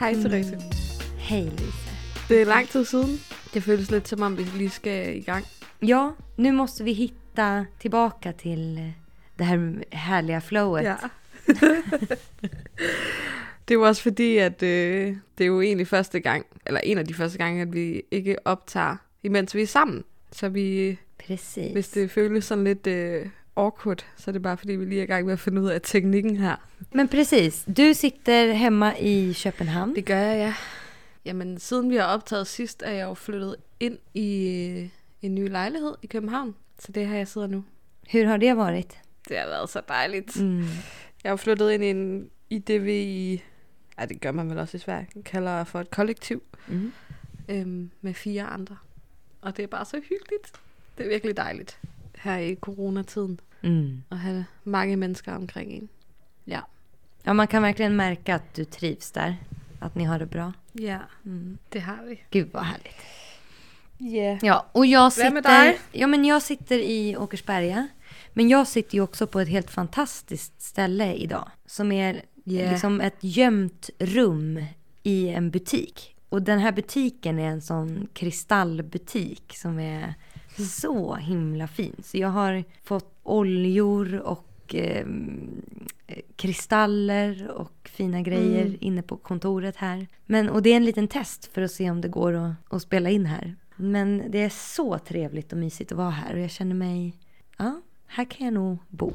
[0.00, 0.58] Hej Therese.
[1.16, 1.90] Hej Lisa.
[2.28, 3.20] Det är lang tid siden.
[3.54, 5.44] Det føles lidt som om vi lige skal i gang.
[5.82, 8.92] Ja, nu måste vi hitta tillbaka till
[9.38, 10.84] det här härliga flowet.
[10.84, 10.96] Ja.
[13.68, 16.98] det er jo også fordi, at øh, det er jo egentlig første gang, eller en
[16.98, 20.04] af de første gange, at vi ikke optager, imens vi er sammen.
[20.32, 21.72] Så vi, Precis.
[21.72, 23.26] hvis det føles sådan lidt øh,
[23.64, 25.68] awkward, så er det bare fordi, vi lige er i gang med at finde ud
[25.68, 26.56] af teknikken her.
[26.94, 29.94] Men precis, du sitter hemma i Köpenhamn.
[29.94, 30.54] Det gør jeg, ja.
[31.24, 34.90] Jamen, siden vi har optaget sidst, er jeg jo flyttet ind i
[35.22, 36.54] en ny lejlighed i København.
[36.78, 37.64] Så det har jeg sidder nu.
[38.12, 38.98] Hur har det varit?
[39.28, 40.42] Det har været så dejligt.
[40.42, 40.58] Mm.
[41.24, 43.32] Jeg jo flyttet ind i, en, i det, vi.
[44.00, 45.06] Ja, det gør man vel også i Sverige.
[45.24, 46.92] kalder for et kollektiv Mm.
[47.48, 48.76] øhm, med fire andre.
[49.40, 50.52] Og det er bare så hyggeligt.
[50.98, 51.78] Det er virkelig dejligt
[52.18, 54.02] her i coronatiden Mm.
[54.08, 55.88] at have mange mennesker omkring en.
[56.44, 56.66] Ja.
[57.22, 59.36] Ja, man kan verkligen märka att du trivs där.
[59.80, 60.52] Att ni har det bra.
[60.72, 61.58] Ja, Mm.
[61.68, 62.20] det har vi.
[62.30, 62.96] Gud vad härligt.
[63.98, 64.38] Ja.
[64.42, 65.74] Ja, och jag sitter, Vem är där?
[65.92, 67.88] ja, men jag sitter i Åkersberga.
[68.32, 71.50] Men jag sitter ju också på ett helt fantastiskt ställe idag.
[71.66, 72.72] Som är Yeah.
[72.72, 74.64] liksom ett gömt rum
[75.02, 76.16] i en butik.
[76.28, 80.14] Och den här butiken är en sån kristallbutik som är
[80.66, 81.96] så himla fin.
[82.02, 85.06] Så jag har fått oljor och eh,
[86.36, 88.76] kristaller och fina grejer Mm.
[88.80, 90.06] inne på kontoret här.
[90.26, 92.82] Men, och det är en liten test för att se om det går att, att
[92.82, 93.56] spela in här.
[93.76, 97.16] Men det är så trevligt och mysigt att vara här och jag känner mig,
[97.58, 99.12] ja, här kan jag nog bo.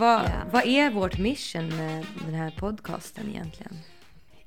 [0.00, 0.44] Vad, Ja.
[0.52, 3.78] vad är vårt mission med den här podcasten egentligen?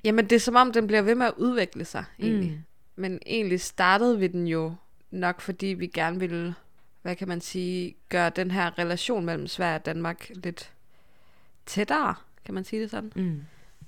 [0.02, 2.50] Jamen, det er som om, den ved med at udvikle sig, egentlig.
[2.50, 2.64] Mm.
[2.96, 4.74] Men egentlig startede vi den jo
[5.10, 6.54] nok, fordi vi gerne ville,
[7.02, 10.72] hvad kan man sige, gøre den her relation mellem Sverige og Danmark lidt
[11.66, 13.12] tættere, kan man sige det sådan?
[13.16, 13.42] Mm.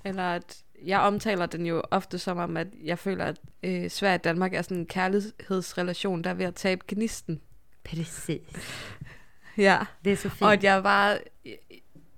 [0.05, 4.15] Eller at jeg omtaler den jo ofte som om, at jeg føler, at øh, Sverige
[4.15, 7.41] og Danmark er sådan en kærlighedsrelation, der er ved at tabe gnisten.
[7.83, 8.41] Precis.
[9.57, 9.85] Ja.
[10.03, 10.41] Det är så fint.
[10.41, 11.17] Og jeg bare,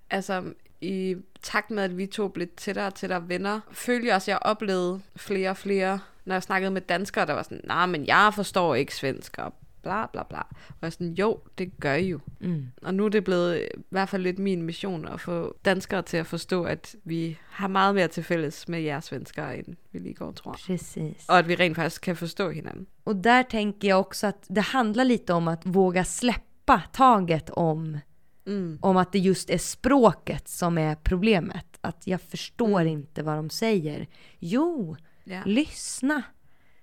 [0.10, 0.44] altså
[0.82, 4.34] i takt med, at vi to blev tættere og tættere venner, følte jeg også, at
[4.34, 8.08] jeg oplevede flere og flere, når jeg snakkede med danskere, der var sådan, nej, men
[8.08, 10.40] jeg forstår ikke svensk, og bla bla bla.
[10.40, 12.20] Og jeg er sådan, jo, det gør I jo.
[12.40, 12.68] Mm.
[12.82, 16.18] Og nu er det blevet i hvert fald lidt min mission at få danskere til
[16.18, 20.14] at forstå, at vi har meget mere til fælles med jer svenskere, end vi lige
[20.14, 20.60] går tror.
[20.66, 21.26] Precis.
[21.28, 22.88] Og at vi rent faktisk kan forstå hinanden.
[23.06, 28.00] Och där tänker jag också att det handlar lite om att våga släppa taget om,
[28.48, 28.80] Mm.
[28.82, 31.66] om att det just är språket som är problemet.
[31.82, 32.88] Att jag förstår Mm.
[32.94, 34.08] inte vad de säger.
[34.40, 35.42] Jo, Ja.
[35.46, 36.22] lyssna.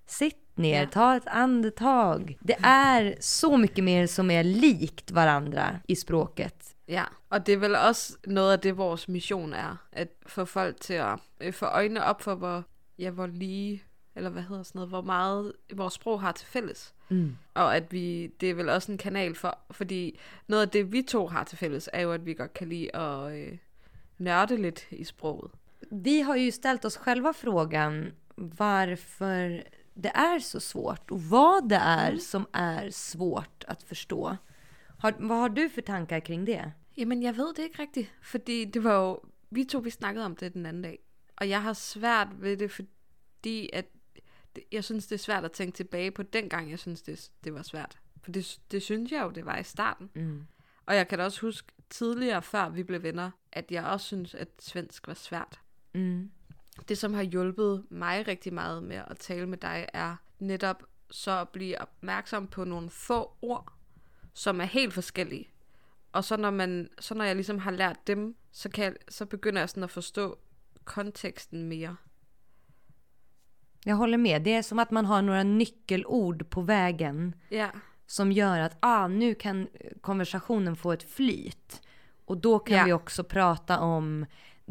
[0.07, 0.89] Sitt ner, Ja.
[0.93, 2.39] ta ett andetag.
[2.41, 6.77] Det är så mycket mer som är likt varandra i språket.
[6.87, 9.77] Ja, og det er vel også noget af det, vores mission er.
[9.93, 12.63] At få folk til at øh, få øjnene op for, hvor,
[12.99, 13.83] ja, hvor lige,
[14.17, 16.95] eller hvad hedder sådan noget, hvor meget vores sprog har til fælles.
[17.09, 17.37] Mm.
[17.55, 21.03] Og at vi, det er vel også en kanal for, fordi noget af det, vi
[21.03, 23.59] to har til fælles, er jo, at vi godt kan lide at øh,
[24.19, 25.51] nørde lidt i sproget.
[25.91, 31.77] Vi har ju ställt oss själva frågan varför det är så svårt och vad det
[31.77, 34.37] är som är svårt att förstå.
[34.99, 36.73] Har, vad har du för tankar kring det?
[36.97, 40.37] Jamen, jeg ved det ikke rigtigt, fordi det var jo, vi to, vi snakkede om
[40.37, 40.99] det den anden dag,
[41.37, 43.87] og jeg har svært ved det, fordi at,
[44.57, 47.55] det, jeg synes, det er svært at tænke tilbage på dengang, jeg synes, det, det
[47.55, 47.99] var svært.
[48.23, 50.11] For det, det synes jeg jo, det var i starten.
[50.15, 50.47] Mm.
[50.87, 54.35] Og jeg kan da også huske tidligere, før vi blev venner, at jeg også synes,
[54.35, 55.61] at svensk var svært.
[55.95, 56.31] Mm.
[56.89, 61.31] Det, som har hjulpet mig rigtig meget med at tale med dig, er netop så
[61.41, 63.73] at blive opmærksom på nogle få ord,
[64.35, 65.49] som er helt forskellige.
[66.13, 69.27] Og så når, man, så når jeg ligesom har lært dem, så, kan jeg, så
[69.27, 70.39] begynder jeg sådan at forstå
[70.85, 71.97] konteksten mere.
[73.89, 74.43] Jag håller med.
[74.43, 77.69] Det är som att man har några nyckelord på vägen Ja,
[78.07, 79.69] som gör att ah, nu kan
[80.01, 81.83] konversationen få ett flyt.
[82.25, 82.85] Och då kan Ja.
[82.85, 84.27] vi också prata om,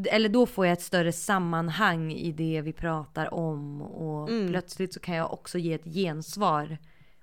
[0.10, 3.82] eller då får jag ett större sammanhang i det vi pratar om.
[3.82, 4.48] Och Mm.
[4.48, 6.78] plötsligt så kan jag också ge ett gensvar.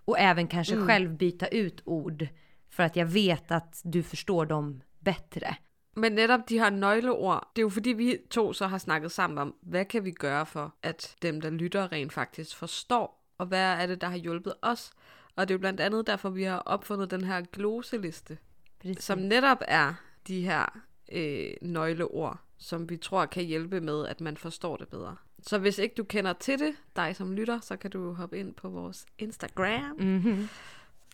[0.04, 0.86] Och även kanske Mm.
[0.86, 2.28] själv byta ut ord.
[2.70, 5.56] För att jag vet att du förstår dem bättre.
[5.96, 9.38] Men netop de her nøgleord, det er jo fordi vi to så har snakket sammen
[9.38, 13.60] om, hvad kan vi gøre for, at dem, der lytter, rent faktisk forstår, og hvad
[13.60, 14.90] er det, der har hjulpet os.
[15.36, 18.38] Og det er jo blandt andet derfor, vi har opfundet den her gloseliste,
[18.80, 19.04] Precis.
[19.04, 19.94] som netop er
[20.28, 20.80] de her
[21.12, 25.16] øh, nøgleord, som vi tror kan hjælpe med, at man forstår det bedre.
[25.42, 28.54] Så hvis ikke du kender til det, dig som lytter, så kan du hoppe ind
[28.54, 30.48] på vores Instagram, Mhm.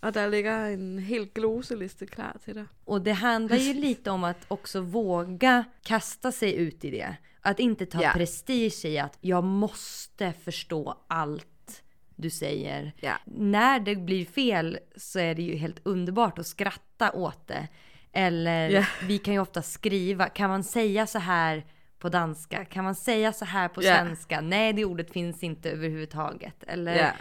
[0.03, 2.65] Och där ligger en hel gloseliste klar till dig.
[2.85, 7.17] Och det handlar ju lite om att också våga kasta sig ut i det.
[7.41, 8.11] Att inte ta Ja.
[8.15, 11.83] prestige i att jag måste förstå allt
[12.17, 12.93] du säger.
[13.01, 13.13] Ja.
[13.25, 17.69] När det blir fel så är det ju helt underbart att skratta åt det.
[18.13, 18.85] Eller Ja.
[19.07, 21.67] vi kan ju ofta skriva, kan man säga så här
[21.99, 22.65] på danska?
[22.65, 24.41] Kan man säga så här på svenska?
[24.41, 26.65] Nej, det ordet finns inte överhuvudtaget.
[26.67, 27.13] Eller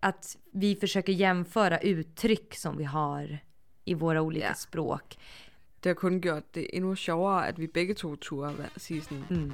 [0.00, 3.38] att vi försöker jämföra uttryck som vi har
[3.84, 4.54] i våra olika Ja.
[4.54, 5.18] språk.
[5.80, 9.24] Det har kun gjort det endnu sjovere, at vi begge to turde være- sige sådan,
[9.30, 9.52] mm.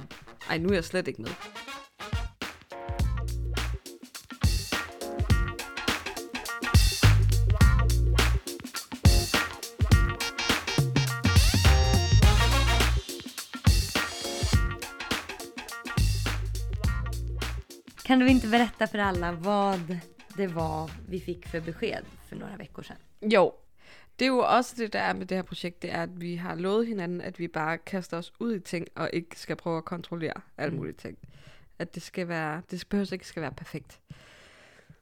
[0.49, 1.31] ej, nu er jeg slet ikke med.
[18.09, 19.97] Kan du inte berätta för alla vad
[20.37, 22.97] det var vi fick för besked för några veckor sedan?
[23.21, 23.53] Jo,
[24.15, 26.35] det er jo også det, der er med det her projekt, det er, at vi
[26.35, 29.77] har lovet hinanden, at vi bare kaster os ud i ting, og ikke skal prøve
[29.77, 31.17] at kontrollere alle mulige ting.
[31.79, 33.99] At det skal være, det behøver ikke skal være perfekt.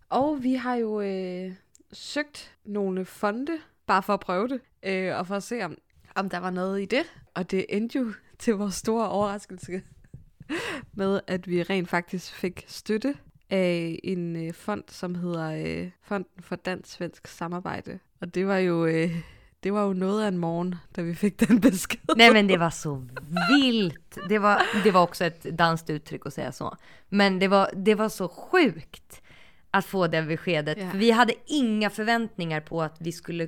[0.09, 1.53] Og vi har jo øh,
[1.93, 5.77] søgt nogle fonde, bare for at prøve det, øh, og for at se, om,
[6.15, 7.03] om der var noget i det.
[7.33, 9.81] Og det endte jo til vores store overraskelse
[10.93, 13.15] med, at vi rent faktisk fik støtte
[13.49, 17.99] af en øh, fond, som hedder øh, Fonden for Dansk-Svensk Samarbejde.
[18.21, 19.11] Og det var jo øh,
[19.63, 22.15] det var jo noget af en morgen, da vi fik den besked.
[22.15, 23.01] Nej men det var så
[23.49, 24.17] vilt.
[24.29, 26.75] Det var, det var också ett danskt uttryck att säga så.
[27.09, 29.21] Men det var, det var så sjukt
[29.71, 30.77] att få det beskedet.
[30.91, 33.47] För vi hade inga förväntningar på att vi skulle...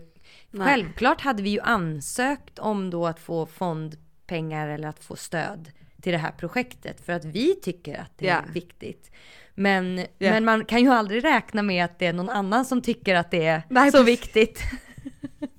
[0.52, 0.68] Nej.
[0.68, 6.12] Självklart hade vi ju ansökt om då att få fondpengar eller att få stöd till
[6.12, 7.06] det här projektet.
[7.06, 8.34] För att vi tycker att det Ja.
[8.36, 9.12] är viktigt.
[9.56, 10.06] Men, Ja.
[10.32, 13.32] men man kan ju aldrig räkna med att det är någon annan som tycker att
[13.32, 14.20] det är Nej, så precis.
[14.20, 14.62] viktigt.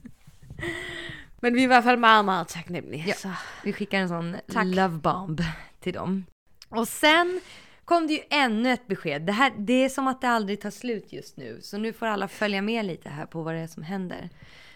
[1.43, 3.05] Men vi er i hvert fald meget, meget taknemmelige.
[3.09, 3.15] Ja.
[3.15, 3.29] Så.
[3.65, 4.67] Vi skickar en sån Tack.
[4.67, 5.41] love bomb
[5.81, 6.25] till dem.
[6.69, 7.41] Och sen
[7.85, 9.23] kom det ju ännu ett besked.
[9.23, 11.59] Det, här, det är som att det aldrig tar slut just nu.
[11.63, 14.29] Så nu får alla följa med lite här på vad det är som händer.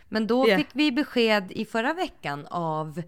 [0.08, 0.56] Men då Ja.
[0.56, 3.02] fick vi besked i förra veckan av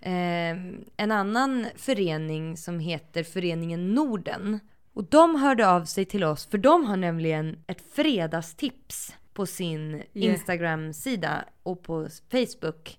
[0.00, 0.56] eh,
[0.96, 4.58] en annan förening som heter Föreningen Norden.
[4.92, 10.02] Och de hörde av sig till oss för de har nämligen ett fredagstips på sin
[10.12, 12.98] Instagram-sida och på Facebook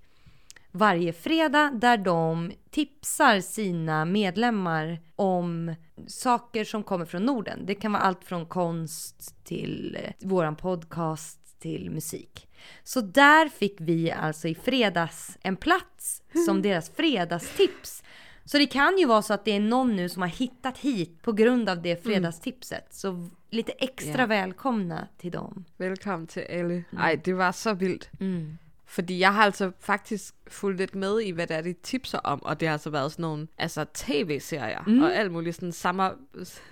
[0.72, 5.76] varje fredag där de tipsar sina medlemmar om
[6.08, 7.66] saker som kommer från Norden.
[7.66, 12.48] Det kan vara allt från konst till eh, våran podcast till musik.
[12.84, 18.04] Så där fick vi alltså i fredags en plats som deras fredagstips.
[18.46, 21.22] Så det kan ju vara så att det är någon nu som har hittat hit
[21.22, 22.94] på grund av det fredagstipset.
[22.94, 24.26] Så lite extra Ja.
[24.26, 25.66] välkomna till dem.
[25.78, 26.84] Velkommen til alle.
[26.98, 28.10] Ej, det var så vildt.
[28.20, 28.58] Mm.
[28.86, 32.44] Fordi jeg har altså faktisk fulgt lidt med i, hvad det er, de tipser om,
[32.44, 35.02] og det har altså været sådan nogle altså tv-serier, mm.
[35.04, 36.16] og alt muligt sådan samar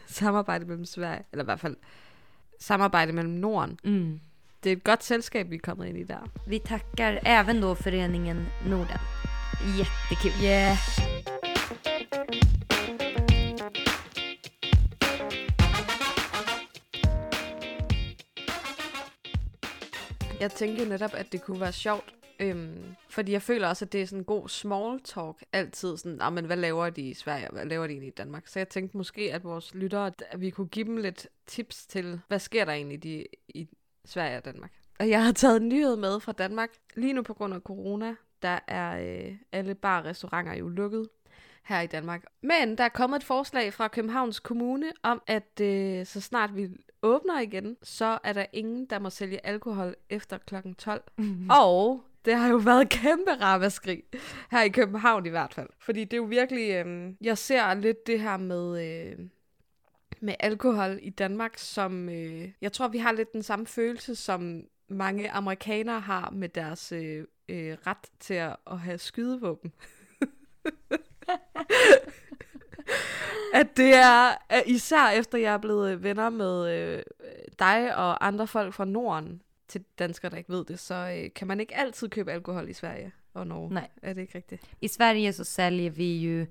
[0.07, 1.75] samarbejde mellem Sverige, eller i hvert fald
[2.59, 3.79] samarbejde mellem Norden.
[3.83, 4.19] Mm.
[4.63, 6.29] Det er et godt selskab, vi er kommet ind i der.
[6.47, 8.97] Vi tackar även då föreningen Norden.
[9.77, 10.31] Jättekul.
[10.43, 10.77] Yeah.
[20.39, 23.91] Jeg tænkte jo netop, at det kunne være sjovt, øhm, fordi jeg føler også, at
[23.93, 25.97] det er sådan en god small talk altid.
[25.97, 28.47] Sådan, "Nå, men hvad laver de i Sverige, hvad laver de egentlig i Danmark?
[28.47, 32.19] Så jeg tænkte måske, at vores lyttere, at vi kunne give dem lidt tips til,
[32.27, 33.67] hvad sker der egentlig i, i
[34.05, 34.71] Sverige og Danmark?
[34.99, 36.69] Og jeg har taget en nyhed med fra Danmark.
[36.95, 41.09] Lige nu på grund af corona, der er øh, alle bar og restauranter jo lukket
[41.63, 42.23] her i Danmark.
[42.41, 46.69] Men der er kommet et forslag fra Københavns Kommune om, at øh, så snart vi
[47.01, 50.55] åbner igen, så er der ingen, der må sælge alkohol efter kl.
[50.77, 51.03] 12.
[51.17, 51.49] Mm.
[51.49, 54.03] Og det har jo været kæmpe ramaskrig
[54.51, 55.69] her i København i hvert fald.
[55.79, 58.85] Fordi det er jo virkelig, øh, jeg ser lidt det her med...
[58.85, 59.19] Øh,
[60.21, 64.63] med alkohol i Danmark, som øh, jeg tror, vi har lidt den samme følelse, som
[64.87, 69.71] mange amerikanere har med deres øh, øh, ret til at, at have skydevåben.
[73.53, 77.03] at det er, at især efter jeg er blevet venner med øh,
[77.59, 81.47] dig og andre folk fra Norden, til danskere, der ikke ved det, så øh, kan
[81.47, 83.73] man ikke altid købe alkohol i Sverige og Norge.
[83.73, 83.87] Nej.
[84.01, 84.61] Er det ikke rigtigt?
[84.81, 86.45] I Sverige så säljer vi ju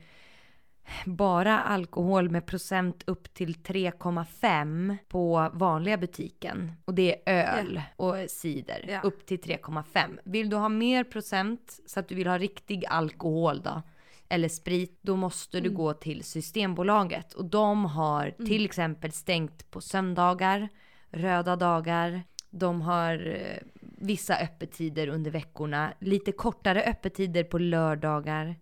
[1.07, 6.73] bara alkohol med procent upp till 3,5 på vanliga butiken.
[6.85, 9.01] Och det är öl och cider Ja.
[9.01, 10.19] upp till 3,5.
[10.25, 13.83] Vill du ha mer procent så att du vill ha riktig alkohol då
[14.29, 19.81] eller sprit, då måste du gå till Systembolaget och de har till exempel stängt på
[19.81, 20.69] söndagar,
[21.11, 28.57] röda dagar, De har eh, vissa öppettider under veckorna, lite kortare öppettider på lördagar.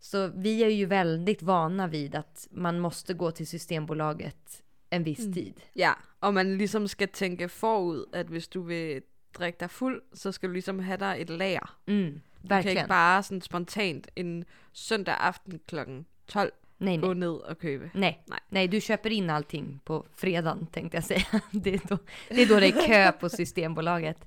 [0.00, 5.18] Så vi är ju väldigt vana vid att man måste gå till Systembolaget en viss
[5.20, 5.32] Mm.
[5.32, 5.60] tid.
[5.74, 9.02] Ja, og man ligesom skal tænke forud, at hvis du vil
[9.38, 11.76] drikke dig fuld, så skal du ligesom have dig et lager.
[11.86, 12.76] Mm, Du kan verkligen.
[12.76, 17.14] ikke bare sådan spontant en søndag aften klokken 12 Nej, gå nej.
[17.14, 17.90] ned og købe.
[17.94, 18.18] Nej.
[18.26, 18.38] Nej.
[18.50, 21.40] Nej, du köper in allting på fredagen tänkte jag säga.
[21.52, 21.98] Det är, då,
[22.28, 24.26] det är då det är kö på Systembolaget.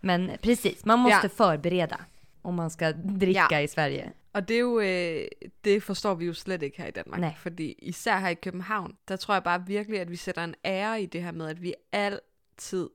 [0.00, 1.28] Men precis, man måste Ja.
[1.28, 2.00] förbereda
[2.44, 3.58] om man ska dricka Ja.
[3.58, 4.12] i Sverige.
[4.32, 5.26] Og det er jo, øh,
[5.64, 7.20] det forstår vi jo slet ikke her i Danmark.
[7.20, 7.34] Nej.
[7.38, 11.02] Fordi især her i København, der tror jeg bare virkelig, at vi sætter en ære
[11.02, 12.88] i det her med, at vi altid,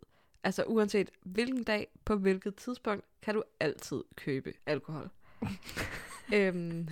[0.43, 5.09] altså uanset hvilken dag, på hvilket tidspunkt, kan du altid købe alkohol.
[6.33, 6.87] øhm,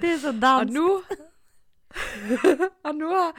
[0.00, 0.74] Det är så og danskt.
[0.74, 1.02] nu,
[2.84, 3.36] og nu har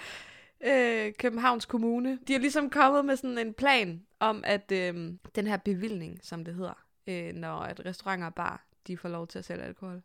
[0.65, 5.47] øh, Københavns Kommune, de har ligesom kommet med sådan en plan om, at øh, den
[5.47, 9.39] her bevilling, som det hedder, øh, når at restauranter og bar, de får lov til
[9.39, 10.01] at sælge alkohol,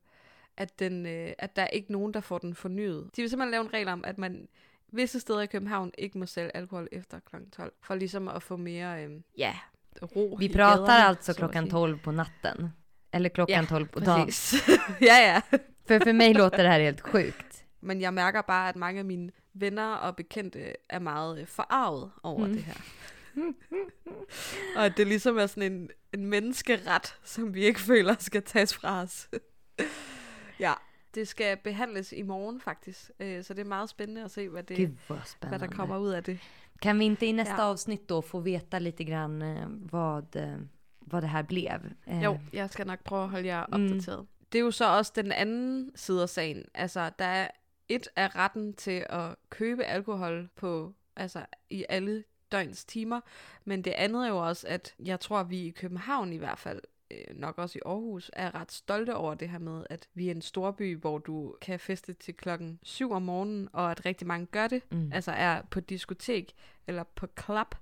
[0.56, 3.10] at, den, øh, at der er ikke nogen, der får den fornyet.
[3.16, 4.48] De vil simpelthen lave en regel om, at man
[4.92, 7.36] visse steder i København ikke må sælge alkohol efter kl.
[7.52, 9.54] 12, for ligesom at få mere øh, ja,
[10.02, 11.70] ro Vi pratar gaderne, alltså klockan sige.
[11.70, 12.72] 12 på natten.
[13.12, 14.30] Eller klockan Ja, 12 på dagen.
[15.08, 15.40] Ja, ja.
[15.86, 17.64] För för mig låter det här helt sjukt.
[17.80, 22.10] Men jeg mærker bare, at mange af mine venner og bekendte er meget øh, forarvet
[22.22, 22.52] over mm.
[22.52, 22.74] det her.
[24.76, 28.74] og at det ligesom er sådan en, en menneskeret, som vi ikke føler skal tages
[28.74, 29.28] fra os.
[30.60, 30.72] ja,
[31.14, 34.62] det skal behandles i morgen faktisk, øh, så det er meget spændende at se, hvad,
[34.62, 36.00] det, Gud vad hvad der kommer spännande.
[36.00, 36.38] ud af det.
[36.82, 37.68] Kan vi inte i nästa Ja.
[37.70, 40.58] avsnitt då få veta lite grann eh, vad, eh,
[41.00, 41.80] vad det här blev?
[42.06, 44.18] Eh, Jo, jeg skal nok prøve at holde jer opdateret.
[44.20, 44.26] Mm.
[44.52, 46.64] Det er jo så også den anden side af sagen.
[46.74, 47.48] Altså, der er
[47.88, 53.20] et af retten til at købe alkohol på, altså i alle døgns timer,
[53.64, 56.58] men det andet er jo også, at jeg tror, at vi i København i hvert
[56.58, 56.80] fald,
[57.10, 60.30] øh, nok også i Aarhus, er ret stolte over det her med, at vi er
[60.34, 64.46] en storby, hvor du kan feste til klokken 7 om morgenen, og at rigtig mange
[64.46, 65.12] gør det, Mm.
[65.12, 66.52] altså er på diskotek
[66.86, 67.74] eller på club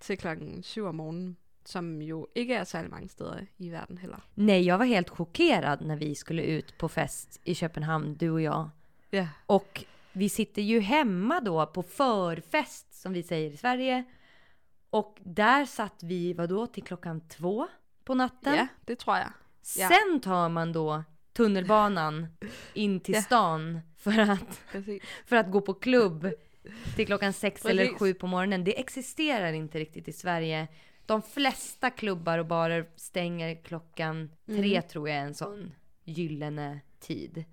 [0.00, 4.28] til klokken 7 om morgenen, som jo ikke er særlig mange steder i verden heller.
[4.36, 8.40] Nej, jag var helt chockerad när vi skulle ut på fest i Köpenhamn, du och
[8.40, 8.68] jag.
[9.12, 9.28] Ja.
[9.46, 9.84] Och
[10.16, 14.04] vi sitter ju hemma då på förfest som vi säger i Sverige.
[14.90, 17.66] Och där satt vi, vadå, till klockan två
[18.04, 18.54] på natten.
[18.54, 19.28] Ja, det tror jeg.
[19.76, 19.88] ja.
[19.88, 22.26] Sen tar man då tunnelbanan
[22.74, 24.60] in till stan för att,
[25.26, 26.30] för att gå på klubb
[26.96, 27.98] till klockan sex eller Precis.
[27.98, 28.64] sju på morgonen.
[28.64, 30.68] Det existerar inte riktigt i Sverige.
[31.06, 35.72] De flesta klubbar och barer stänger klockan tre tror jag är en sån
[36.04, 37.44] gyllene tid.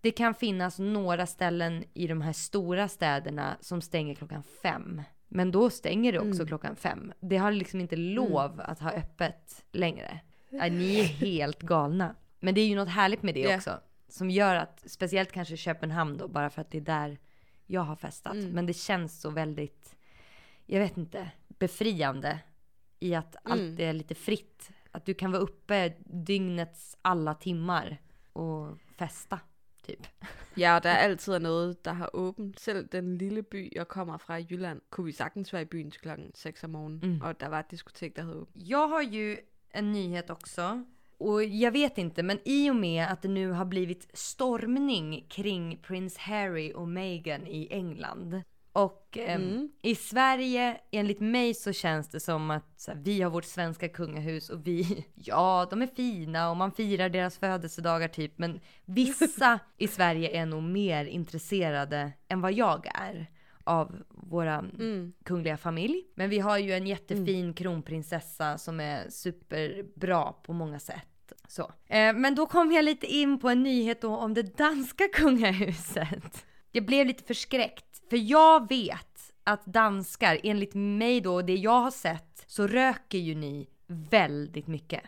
[0.00, 5.02] Det kan finnas några ställen i de här stora städerna som stänger klockan fem.
[5.28, 7.12] Men då stänger det också klockan fem.
[7.20, 10.20] Det har liksom inte lov att ha öppet längre.
[10.50, 12.14] Ja, ni är helt galna.
[12.40, 13.56] Men det är ju något härligt med det Ja.
[13.56, 13.80] också.
[14.08, 17.18] Som gör att, speciellt kanske Köpenhamn då, bara för att det är där
[17.66, 18.36] jag har festat.
[18.36, 19.96] Men det känns så väldigt,
[20.66, 22.38] jag vet inte, befriande
[23.00, 24.70] i att allt är lite fritt.
[24.90, 27.98] Att du kan vara uppe dygnets alla timmar
[28.32, 29.38] og festa,
[29.82, 30.06] typ.
[30.56, 32.60] Ja, og der altid er noget, der har åbent.
[32.60, 35.90] Selv den lille by, jeg kommer fra i Jylland, kunne vi sagtens være i byen
[35.90, 37.20] til klokken 6 om morgenen, mm.
[37.20, 38.68] og der var et diskotek, der havde åbent.
[38.68, 39.36] Jag har ju
[39.74, 40.84] en nyhet också.
[41.18, 45.78] Och jag vet inte, men i och med att det nu har blivit stormning kring
[45.82, 48.42] Prince Harry och Meghan i England.
[48.72, 53.44] Och ehm, i Sverige, enligt mig så känns det som att här, vi har vårt
[53.44, 58.38] svenska kungahus och vi, ja de är fina och man firar deras födelsedagar typ.
[58.38, 63.30] Men vissa i Sverige är nog mer intresserade än vad jag är
[63.64, 64.64] av våra
[65.24, 66.04] kungliga familj.
[66.14, 71.32] Men vi har ju en jättefin kronprinsessa som är superbra på många sätt.
[71.48, 71.72] Så.
[71.86, 76.46] Eh, men då kom jag lite in på en nyhet då om det danska kungahuset.
[76.72, 81.80] Jag blev lite förskräckt, för jag vet att danskar, enligt mig då och det jag
[81.80, 85.00] har sett, så röker ju ni väldigt mycket.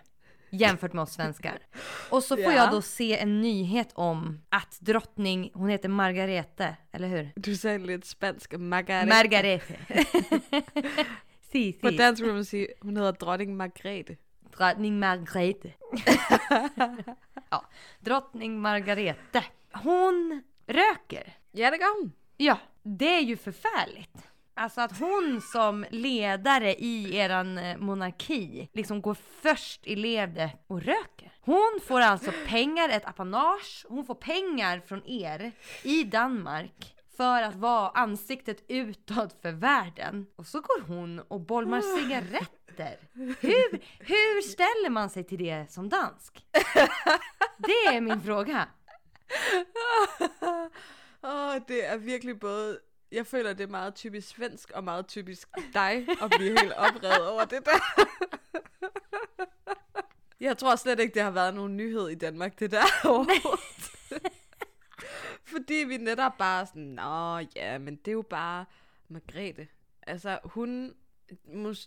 [0.51, 1.59] Jämfört med oss svenskar.
[2.11, 2.53] Och så får Ja.
[2.53, 7.33] jag då se en nyhet om att drottning, hon heter Margarete, eller hur?
[7.37, 9.07] Du sagde lidt spansk, Margrethe.
[9.07, 9.77] Margarete.
[11.53, 11.97] si, På si.
[11.97, 14.17] dansk vil man sige, hun hedder dronning Margrethe.
[14.57, 15.73] Drottning Margrethe.
[17.51, 17.65] ja,
[18.01, 19.45] drottning Margarete.
[19.73, 21.33] Hon röker.
[21.53, 22.13] Gør hun.
[22.37, 24.29] Ja, det är ju förfärligt.
[24.55, 30.83] Alltså att hon som ledare i eran eh, monarki liksom går först i ledet och
[30.83, 31.33] röker.
[31.41, 37.55] Hon får alltså pengar, ett apanage, hon får pengar från er i Danmark för att
[37.55, 40.27] vara ansiktet utåt för världen.
[40.37, 42.99] Och så går hon och bolmar cigaretter.
[43.41, 46.47] Hur, hur ställer man sig till det som dansk?
[47.59, 48.69] Det är min fråga.
[51.25, 52.81] Åh, det er virkelig både...
[53.13, 57.29] Jeg føler, det er meget typisk svensk og meget typisk dig at blive helt oprevet
[57.29, 58.07] over det der.
[60.41, 63.93] Jeg tror slet ikke, det har været nogen nyhed i Danmark, det der overhovedet.
[65.53, 68.65] Fordi vi netop bare sådan, nå ja, men det er jo bare
[69.09, 69.69] Margrethe.
[70.07, 70.95] Altså hun,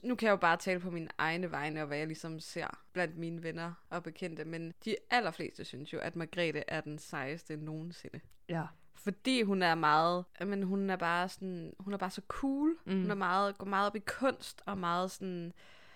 [0.03, 2.67] nu kan jeg jo bare tale på mine egne vegne, og hvad jeg ligesom ser
[2.93, 7.57] blandt mine venner og bekendte, men de allerfleste synes jo, at Margrethe er den sejeste
[7.57, 8.19] nogensinde.
[8.49, 8.63] Ja.
[8.95, 12.75] Fordi hun er meget, men hun er bare sådan, hun er bare så cool.
[12.85, 13.01] Mm.
[13.01, 15.53] Hun er meget, går meget op i kunst, og meget sådan,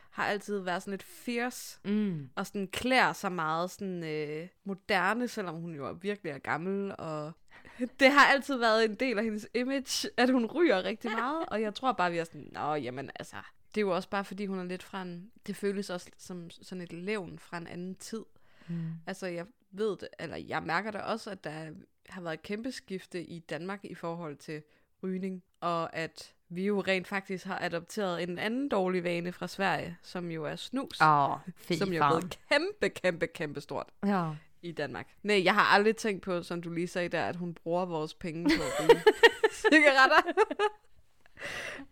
[0.10, 2.30] har altid været sådan lidt fierce, Mm.
[2.36, 7.32] og sådan klæder sig meget sådan øh, moderne, selvom hun jo virkelig er gammel, og
[8.00, 11.62] det har altid været en del af hendes image, at hun ryger rigtig meget, og
[11.62, 13.36] jeg tror bare, vi er sådan, nå, jamen altså,
[13.76, 16.50] det er jo også bare, fordi hun er lidt fra en, det føles også som
[16.50, 18.24] sådan et levn fra en anden tid.
[18.68, 18.86] Mm.
[19.08, 21.72] Altså, jeg ved det, eller jeg mærker det også, at der
[22.10, 24.62] har været et kæmpe skifte i Danmark i forhold til
[25.04, 29.98] rygning, og at vi jo rent faktisk har adopteret en anden dårlig vane fra Sverige,
[30.04, 30.98] som jo er snus,
[31.56, 34.32] fy som jo er blevet kæmpe, kæmpe, kæmpe stort Ja.
[34.62, 35.08] i Danmark.
[35.24, 38.14] Nej, jeg har aldrig tænkt på, som du lige sagde der, at hun bruger vores
[38.14, 39.02] penge på at ryge
[39.62, 40.22] cigaretter.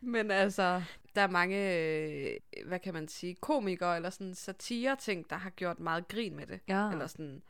[0.02, 0.84] Men altså,
[1.16, 5.80] der er mange, øh, hvad kan man sige, komikere eller sådan satire-ting, der har gjort
[5.80, 6.60] meget grin med det.
[6.68, 6.92] Ja.
[6.92, 7.42] Eller sådan,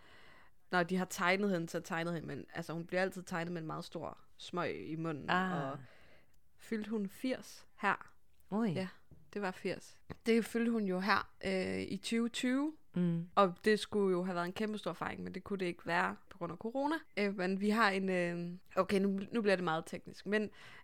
[0.72, 3.62] når de har tegnet hende, så tegnet hende, men altså hun bliver altid tegnet med
[3.62, 5.30] en meget stor smøg i munden.
[5.30, 5.72] Ah.
[5.72, 5.78] Og
[6.58, 8.12] fyldte hun 80 her.
[8.50, 8.68] Oj.
[8.76, 8.88] Ja,
[9.34, 9.98] det var 80.
[10.26, 12.74] Det fyldte hun jo her øh, i 2020.
[12.94, 13.28] Mm.
[13.36, 15.86] Og det skulle jo have været en kæmpe stor fejring, men det kunne det ikke
[15.86, 16.96] være på grund af corona.
[17.18, 18.10] Øh, men vi har en...
[18.10, 20.26] Øh, okay, nu, nu bliver det meget teknisk.
[20.26, 20.44] Men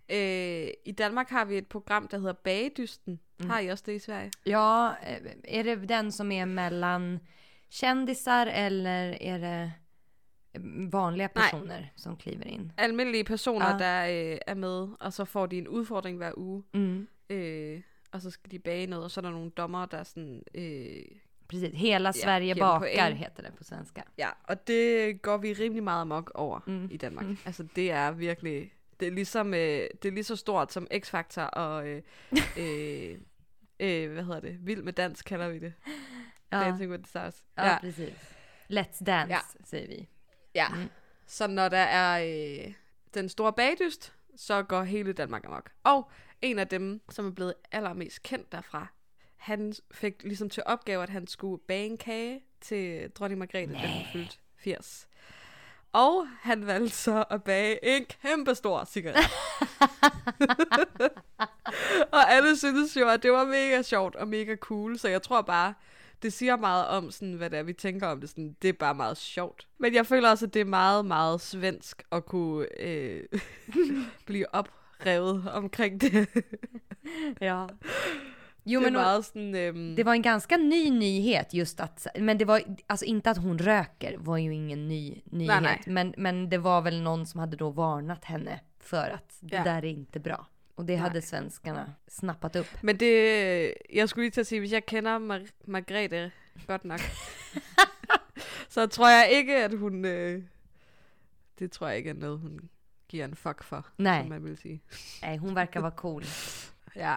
[0.09, 3.19] øh, i Danmark har vi et program, der hedder Bagedysten.
[3.39, 3.49] Mm.
[3.49, 4.31] Har I også det i Sverige?
[4.45, 4.89] Ja,
[5.47, 7.19] är det den som är mellan
[7.73, 9.71] kändisar eller är det
[10.91, 11.51] vanliga Nej.
[11.51, 12.71] personer som kliver in?
[12.77, 13.79] Almindelige personer, Ah.
[13.79, 16.63] der øh, er med, og så får de en udfordring hver uge.
[16.73, 17.07] Mm.
[17.29, 17.81] Øh,
[18.11, 20.43] og så skal de bage noget, og så er der nogle dommer, der sådan...
[20.55, 21.01] Øh,
[21.47, 24.01] Precis, Hela Sverige genom bakar heter det på svenska.
[24.17, 26.73] Ja, og det går vi rimelig meget amok over Mm.
[26.73, 26.87] mm.
[26.91, 27.25] i Danmark.
[27.45, 28.71] Altså, det er virkelig...
[28.99, 29.53] Det er ligesom...
[29.53, 29.59] Øh,
[30.01, 31.87] det er lige så stort som X-Factor og...
[31.87, 32.01] Øh,
[32.57, 33.17] øh,
[33.79, 34.57] øh, hvad hedder det?
[34.61, 35.73] Vild med dans kalder vi det.
[36.59, 37.43] Ja, Dancing with the Stars.
[37.57, 38.13] ja, Ja, precis.
[38.71, 39.39] Let's Dance Ja.
[39.65, 40.09] säger vi.
[40.55, 40.67] ja.
[41.27, 42.23] Så når der er
[42.65, 42.73] øh,
[43.13, 45.71] den store bagdyst, så går hele Danmark amok.
[45.83, 46.11] Og
[46.41, 48.87] en af dem, som er blevet allermest kendt derfra,
[49.35, 53.87] han fik ligesom til opgave, at han skulle bage en kage til dronning Margrethe, da
[53.87, 55.07] hun fyldte 80.
[55.91, 59.17] Og han valgte så at bage en kæmpe stor cigaret.
[62.17, 65.41] og alle synes jo, at det var mega sjovt og mega cool, så jeg tror
[65.41, 65.73] bare,
[66.23, 68.29] det siger meget om, sådan, hvad det er, vi tænker om det.
[68.29, 69.67] Sådan, det er bare meget sjovt.
[69.79, 73.23] Men jeg føler også, at det er meget, meget svensk at kunne øh,
[74.25, 76.27] blive oprevet omkring det.
[77.41, 77.65] Ja.
[78.65, 79.55] Jo, det men meget sådan...
[79.55, 83.37] Øhm, Det var en ganska ny nyhet just att, men det var alltså inte att
[83.37, 85.61] hon röker var ju ingen ny nyhet.
[85.61, 85.81] nej.
[85.87, 89.63] Men, men det var väl någon som hade då varnat henne för att det Ja.
[89.63, 90.47] där är inte bra.
[90.75, 92.67] Och det hade svenskarna snappat upp.
[92.81, 96.31] Men det, jeg skulle lige til at sige, hvis jeg kender Mar- Margrethe
[96.67, 96.99] godt nok,
[98.69, 100.43] så tror jeg ikke, at hun, øh,
[101.59, 102.59] det tror jeg ikke er noget, hun
[103.09, 104.19] giver en fuck for, Nej.
[104.21, 104.81] som man vil sige.
[105.21, 106.23] Nej, hon verkar vara cool.
[106.95, 107.15] Ja.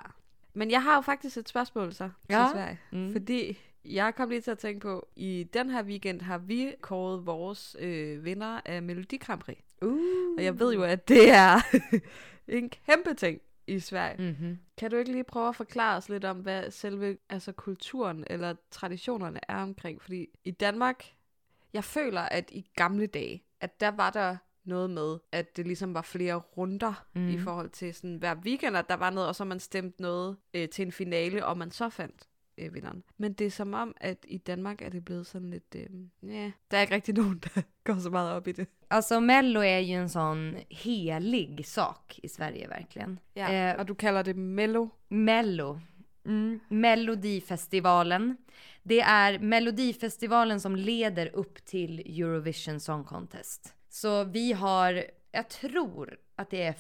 [0.55, 2.49] Men jeg har jo faktisk et spørgsmål så til Ja.
[2.53, 2.79] Sverige.
[2.93, 3.13] Mm.
[3.13, 7.27] Fordi jeg kom lige til at tænke på, i den her weekend har vi kåret
[7.27, 9.57] vores øh, vinder af Melodi Grand Prix.
[9.83, 9.99] Uh.
[10.39, 11.61] Og jeg ved jo, at det er
[12.49, 14.33] en kæmpe ting i Sverige.
[14.33, 14.59] Mhm.
[14.77, 18.55] Kan du ikke lige prøve at forklare os lidt om, hvad selve altså kulturen eller
[18.71, 20.03] traditionerne er omkring?
[20.03, 21.15] Fordi i Danmark,
[21.73, 25.95] jeg føler, at i gamle dage, at der var der noget med, at det ligesom
[25.95, 27.29] var flere runder mm.
[27.29, 30.37] i forhold til sådan hver weekend, at der var noget, og så man stemte noget
[30.55, 33.03] øh, til en finale, og man så fandt øh, vinderen.
[33.17, 35.87] Men det er som om, at i Danmark er det blevet sådan lidt, øh,
[36.35, 38.67] ja, der er ikke rigtig nogen, der går så meget op i det.
[38.91, 43.19] Alltså Mello är ju en sån helig sak i Sverige verkligen.
[43.37, 43.53] Ja.
[43.73, 44.89] Eh, og du kalder det mello.
[45.09, 45.79] Mello.
[46.25, 46.61] Mm.
[47.31, 48.37] Melodifestivalen.
[48.83, 53.75] Det är Melodifestivalen som leder upp till Eurovision Song Contest.
[53.89, 56.75] Så vi har, jag tror att det är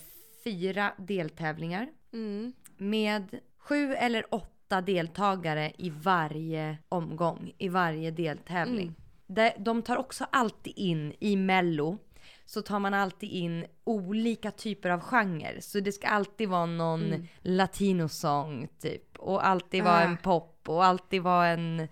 [0.44, 2.52] fyra deltävlingar Mm.
[2.76, 8.94] med sju eller åtta deltagare i varje omgång, i varje deltävling.
[9.26, 11.98] De, de tar också alltid in i Mello
[12.44, 15.58] så tar man alltid in olika typer av genrer.
[15.60, 17.26] Så det ska alltid vara någon Mm.
[17.42, 19.18] latinosång typ.
[19.18, 20.02] Och alltid vara Ah.
[20.02, 21.88] en pop och alltid vara en,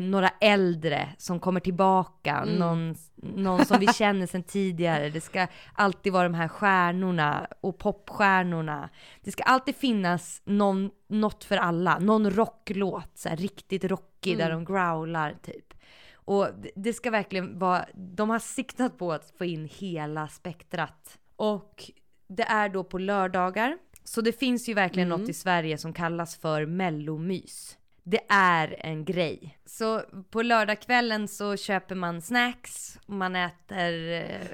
[0.00, 2.36] några äldre som kommer tillbaka.
[2.36, 2.54] Mm.
[2.54, 5.08] Någon, någon som vi känner sedan tidigare.
[5.10, 8.88] Det ska alltid vara de här stjärnorna och popstjärnorna.
[9.20, 11.98] Det ska alltid finnas någon, något för alla.
[11.98, 15.74] Någon rocklåt, så här, riktigt rockig där de growlar typ.
[16.14, 21.18] Och det- ska verkligen vara, de har siktat på att få in hela spektrat.
[21.36, 21.90] Och
[22.28, 23.78] det är då på lördagar.
[24.04, 27.78] Så det finns ju verkligen något i Sverige som kallas för mellomys.
[28.02, 29.58] Det är en grej.
[29.64, 34.46] Så på lördagskvällen så köper man snacks, man äter eh,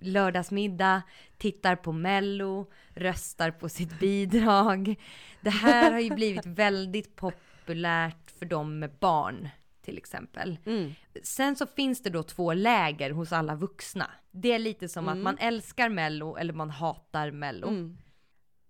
[0.00, 1.02] lördagsmiddag,
[1.36, 4.94] tittar på mello, röstar på sitt bidrag.
[5.40, 9.48] Det här har ju blivit väldigt populärt för dem med barn
[9.82, 10.58] till exempel.
[10.66, 10.94] Mm.
[11.22, 14.10] Sen så finns det då två läger hos alla vuxna.
[14.30, 17.68] Det är lite som att man älskar mello eller man hatar mello.
[17.68, 17.98] Mm.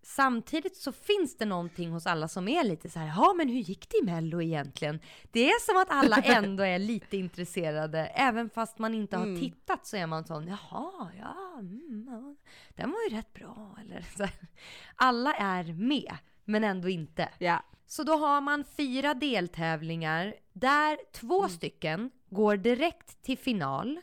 [0.08, 3.60] Samtidigt så finns det någonting hos alla som är lite så här, ja men hur
[3.60, 5.00] gick det i mello egentligen?
[5.30, 9.86] Det är som att alla ändå är lite intresserade, även fast man inte har tittat
[9.86, 12.34] så är man sån, jaha, ja, mm, ja
[12.68, 14.48] den var ju rätt bra, eller så här.
[14.96, 17.28] Alla är med, men ändå inte.
[17.38, 17.64] Ja.
[17.86, 24.00] Så då har man fyra deltävlingar där två stycken går direkt till final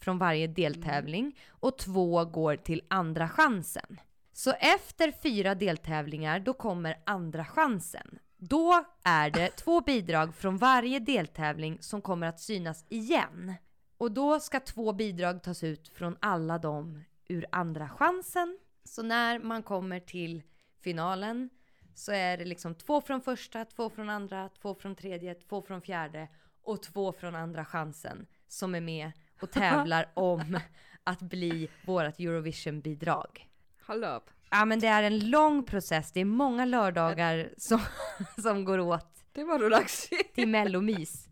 [0.00, 3.98] från varje deltävling och två går till andra chansen.
[4.38, 8.18] Så efter fyra deltävlingar då kommer andra chansen.
[8.36, 13.54] Då är det två bidrag från varje deltävling som kommer att synas igen.
[13.96, 18.58] Och då ska två bidrag tas ut från alla dem ur andra chansen.
[18.84, 20.42] Så när man kommer till
[20.80, 21.50] finalen
[21.94, 25.82] så är det liksom två från första, två från andra, två från tredje, två från
[25.82, 26.28] fjärde
[26.62, 30.60] och två från andra chansen som är med och tävlar om
[31.04, 33.47] att bli vårt Eurovision-bidrag.
[33.88, 34.30] Hold up.
[34.50, 37.80] Ja men det är en lång process, det är många lördagar som,
[38.42, 40.22] som går åt Det var sige.
[40.34, 41.28] till mellomys.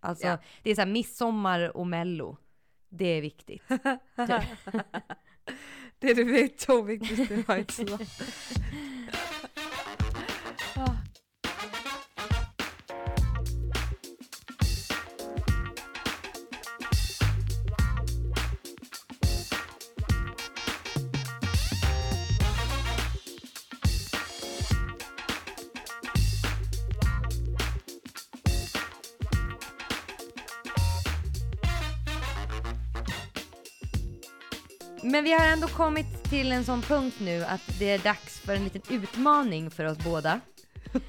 [0.00, 0.38] Alltså Ja.
[0.62, 2.36] det är så här midsommar och mello.
[2.88, 3.62] Det är viktigt.
[5.98, 7.44] Det er det vigt, to vigtigste
[35.24, 38.54] Men vi har ändå kommit till en sån punkt nu att det är dags för
[38.54, 40.40] en liten utmaning för oss båda.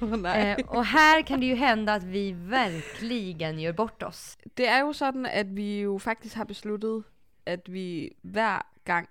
[0.18, 0.56] Nej.
[0.58, 4.38] Eh, og här kan det ju hända att vi verkligen gör bort oss.
[4.54, 7.04] Det er jo sådan, at vi jo faktisk har besluttet,
[7.46, 9.08] at vi hver gang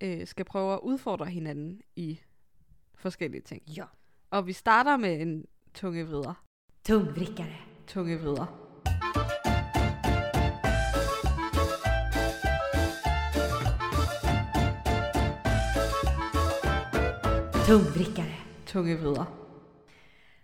[0.00, 2.20] øh, skal prøve at udfordre hinanden i
[2.94, 3.62] forskellige ting.
[3.66, 3.84] Ja.
[4.30, 5.44] Og vi starter med en
[5.74, 6.34] tungevrider.
[6.84, 7.56] Tungvrickare.
[7.86, 8.67] Tungevrider.
[17.68, 18.34] Tungvrickare.
[18.66, 19.24] Tungevrider.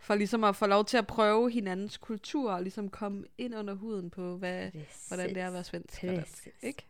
[0.00, 3.74] For ligesom at få lov til at prøve hinandens kultur, og ligesom komme ind under
[3.74, 4.70] huden på, hvad,
[5.08, 6.48] hvordan det er at være svensk og dansk.
[6.62, 6.86] Ikke?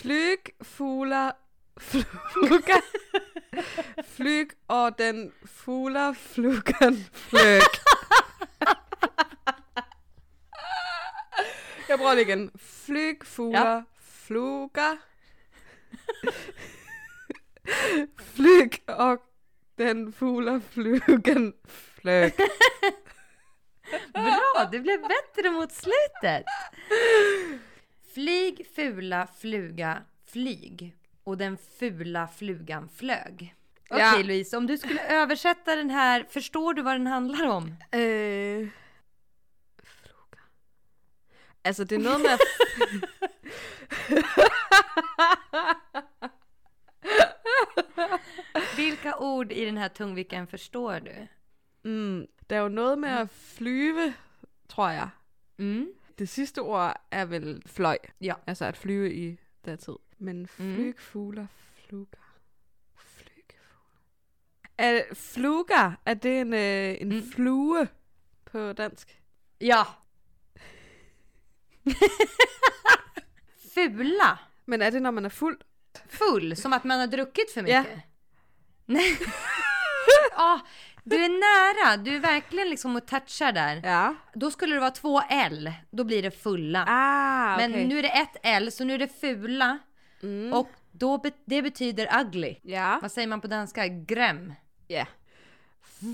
[0.00, 1.30] Flyg, fugler,
[1.78, 2.80] fluga.
[4.04, 7.62] Flyg og den fugler, flugan, flyg.
[11.88, 12.50] Jeg prøver det igen.
[12.56, 13.82] Flyg, fugler, ja.
[14.00, 14.94] fluga.
[18.34, 19.18] Flyg og
[19.78, 21.52] den fugler, flugan,
[22.00, 22.32] flyg.
[24.12, 26.44] Bra, det blev bättre mot slutet.
[28.14, 30.94] Flyg, fula, fluga, flyg.
[31.24, 33.54] Och den fula flugan flög.
[33.90, 34.22] Okej Ja.
[34.22, 37.74] Louise, om du skulle översätta den här, förstår du vad den handlar om?
[37.92, 38.70] Fluga.
[41.68, 42.38] Altså, det er noget med.
[48.76, 51.10] Vilka ord i den här tungviken förstår du?
[51.82, 54.14] Mm, der er jo noget med at flyve,
[54.68, 55.08] tror jeg.
[55.56, 55.86] Mm.
[56.18, 57.98] Det sidste ord er vel fløj.
[58.20, 58.34] Ja.
[58.46, 59.94] Altså at flyve i datid.
[60.18, 62.06] Men flyg, fugler, fluger.
[62.96, 64.00] Flyg, fugler.
[64.78, 67.30] Er fluger, er det en, øh, en mm.
[67.32, 67.88] flue
[68.44, 69.22] på dansk?
[69.60, 69.82] Ja.
[73.74, 74.38] Fula.
[74.64, 75.60] Men er det, når man er fuld?
[76.08, 77.80] Full, som att man har druckit för Ja.
[77.82, 77.98] mycket.
[78.86, 79.18] Nej.
[80.36, 80.60] Ja,
[81.04, 83.80] Du är nära, du är verkligen liksom och touchar där.
[83.84, 84.14] Ja.
[84.34, 86.84] Då skulle det vara två L, då blir det fulla.
[86.88, 87.86] Ah, Men okej.
[87.86, 89.78] nu är det ett L, så nu är det fula.
[90.54, 92.56] Och då be- det betyder ugly.
[92.62, 92.98] Ja.
[93.02, 93.86] Vad säger man på danska?
[93.88, 94.52] Gräm.
[94.86, 95.06] Ja.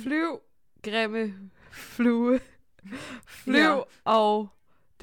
[0.03, 0.37] Flyv,
[0.83, 2.39] grimme flue.
[3.27, 3.87] Flyv Ja.
[4.05, 4.49] og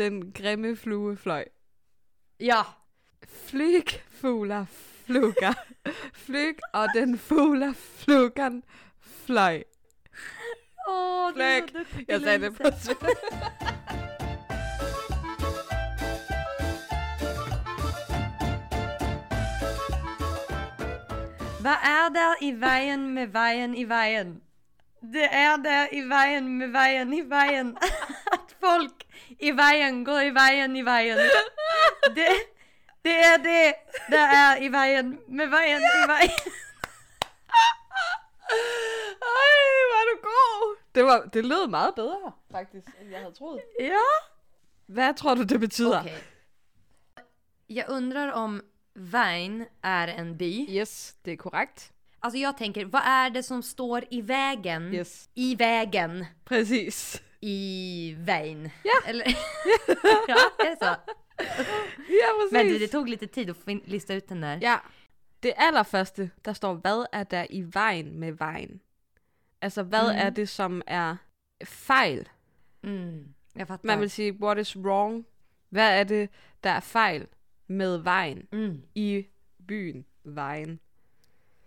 [0.04, 1.46] den grimme flue fløj.
[2.40, 2.62] Ja.
[3.48, 3.90] Flyg,
[4.22, 4.66] fugler,
[5.06, 5.54] fluger.
[6.14, 8.64] Flyg, og den fugler, flugeren
[9.26, 9.64] fløj.
[10.90, 11.72] Åh, du är Fläck.
[11.72, 12.64] så duktig, Jag säger det Lisa.
[12.64, 13.08] på svenska.
[21.60, 24.42] Vad är det i vägen med vägen i vägen?
[25.00, 27.78] Det är det i vägen med vägen i vägen.
[28.32, 29.08] Att folk
[29.42, 31.18] i vägen går i vägen i vägen.
[32.16, 32.30] Det,
[33.02, 33.76] det är det
[34.10, 36.38] det är i vägen med vägen i vägen.
[39.22, 40.78] Ej, var du god.
[40.92, 43.62] Det, var, det lød meget bedre, faktisk, end jeg havde troet.
[43.80, 44.08] Ja.
[44.86, 46.00] Hvad tror du, det betyder?
[46.00, 46.24] Okej.
[47.68, 48.62] Jag undrar om
[48.94, 50.68] vägen är en by.
[50.70, 51.92] Yes, det er korrekt.
[52.20, 54.94] Alltså jag tänker, vad är det som står i vägen?
[54.94, 55.30] Yes.
[55.36, 56.26] I vägen.
[56.46, 57.22] Præcis.
[57.42, 58.70] I vägen.
[58.84, 59.10] Ja.
[59.10, 59.26] Eller?
[60.28, 60.96] ja, är det så?
[62.10, 62.52] Ja, præcis.
[62.52, 64.60] Men du, det tog lite tid att lista ut den där.
[64.62, 64.78] Ja.
[65.44, 68.80] Det allerførste, der står, hvad er der i vejen med vejen?
[69.62, 70.18] Altså, hvad Mhm.
[70.22, 71.16] er det, som er
[71.64, 72.30] fejl?
[72.84, 73.88] Mm, jag fattar.
[73.88, 75.26] Man vil sige, what is wrong?
[75.70, 76.30] Hvad er det,
[76.64, 77.28] der er fejl
[77.68, 79.26] med vejen Mm, i
[79.68, 80.80] byen vejen?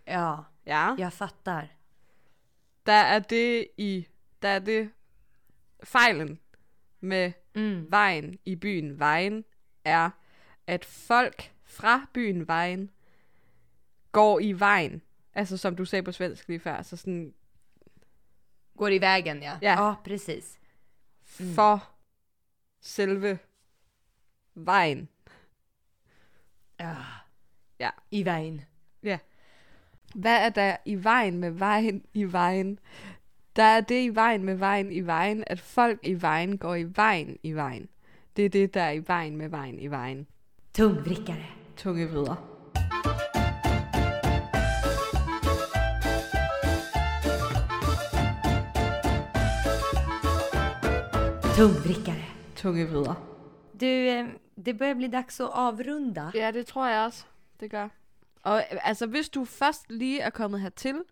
[0.07, 0.95] ja, Ja.
[0.99, 1.67] jag fattar.
[2.87, 4.07] Der er det i,
[4.43, 4.91] der er det
[5.85, 6.39] fejlen
[7.01, 9.45] med Mm, vejen i byen Vejen
[9.85, 10.11] er,
[10.67, 12.91] at folk fra byen Vejen
[14.13, 15.03] går i vejen.
[15.35, 17.35] Altså som du sagde på svensk lige før, altså sådan
[18.77, 19.59] går i vägen ja.
[19.63, 19.87] Ja.
[19.87, 20.61] ja precis.
[21.55, 21.91] for
[22.81, 23.39] selve
[24.55, 25.09] vejen.
[26.81, 26.97] Ja.
[27.79, 27.91] Ja.
[28.11, 28.65] I vägen.
[29.03, 29.19] Ja.
[30.15, 32.79] Hvad er der i vejen med vejen i vejen?
[33.57, 36.85] Der er det i vejen med vejen i vejen, at folk i vejen går i
[36.97, 37.89] vejen i vejen.
[38.37, 40.27] Det er det, der er i vejen med vejen i vejen.
[40.75, 41.47] Tungvrickare.
[41.77, 42.35] Tunge vrider.
[51.57, 52.25] Tungvrickare.
[52.57, 53.15] Tunge vrider.
[53.81, 54.27] Du, eh,
[54.65, 56.31] det börjar bli dags att avrunda.
[56.35, 57.25] Ja, det tror jeg også,
[57.61, 57.89] det gør.
[58.43, 61.03] Og øh, altså, hvis du først lige er kommet hertil,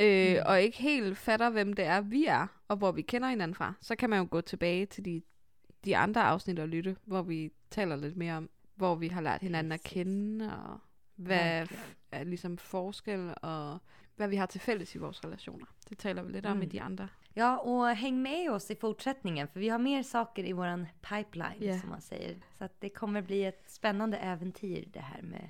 [0.00, 0.42] øh, mm.
[0.46, 3.74] og ikke helt fatter, hvem det er, vi er, og hvor vi kender hinanden fra,
[3.80, 5.22] så kan man jo gå tilbage til de,
[5.84, 9.40] de andre afsnit og lytte, hvor vi taler lidt mere om, hvor vi har lært
[9.40, 10.78] hinanden at kende, og
[11.16, 11.82] hvad Verkligen.
[12.12, 13.78] er ligesom forskel, og
[14.16, 15.66] hvad vi har til fælles i vores relationer.
[15.88, 16.70] Det taler vi lidt om i Mm.
[16.70, 17.08] de andre.
[17.36, 21.60] Ja, och häng med oss i fortsättningen för vi har mer saker i våran pipeline
[21.60, 21.78] Ja.
[21.80, 22.36] som man säger.
[22.58, 25.48] Så att det kommer bli ett spännande äventyr det här med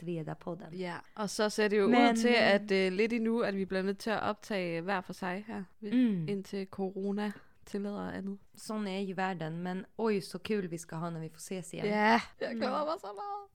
[0.00, 0.74] Svedapodden.
[0.74, 3.56] Ja, og så ser det jo Men, ud til, øh, at øh, lidt endnu, at
[3.56, 6.28] vi bliver nødt til at optage hver for sig her, Mm.
[6.28, 7.32] indtil corona
[7.66, 8.38] tillader andet.
[8.54, 11.74] Sån är ju världen, men oj så kul vi ska ha när vi får ses
[11.74, 11.86] igen.
[11.86, 13.46] Ja, jeg glæder mig så meget.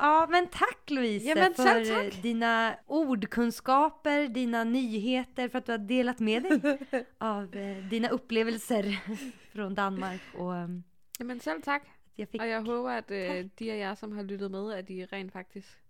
[0.00, 2.14] Ja, men tack Louise Ja, men för själv tack.
[2.16, 6.78] eh, dina ordkunskaper, dina nyheter, för att du har delat med dig
[7.18, 9.00] av eh, dina upplevelser
[9.52, 10.20] från Danmark.
[10.34, 10.82] Och um,
[11.18, 11.82] Jamen selv tak.
[12.16, 12.40] jag fick...
[12.42, 13.58] Og jeg håber, at øh, Tak.
[13.58, 15.82] de af jer, som har lyttet med, at de rent faktisk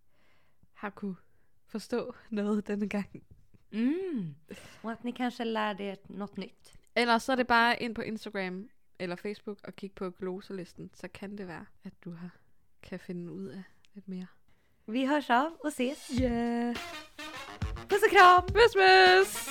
[0.76, 1.16] har kunne
[1.66, 3.22] forstå noget denne gang.
[3.70, 4.34] Mm,
[4.82, 6.78] och att ni kanske lärde er något nytt.
[6.94, 11.08] Ellers så er det bare ind på Instagram eller Facebook og kigge på gloselisten, så
[11.08, 12.30] kan det være, at du har,
[12.82, 13.62] kan finde ud af
[13.94, 14.26] lidt mere.
[14.86, 16.12] Vi hörs av och ses.
[16.20, 16.76] Yeah.
[17.88, 18.48] Puss och kram!
[18.48, 19.45] Christmas!